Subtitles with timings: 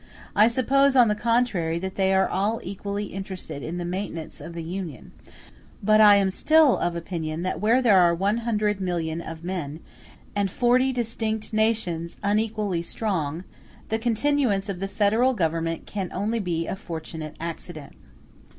[0.35, 4.53] I suppose, on the contrary, that they are all equally interested in the maintenance of
[4.53, 5.11] the Union;
[5.83, 9.79] but I am still of opinion that where there are 100,000,000 of men,
[10.35, 13.43] and forty distinct nations, unequally strong,
[13.89, 17.93] the continuance of the Federal Government can only be a fortunate accident.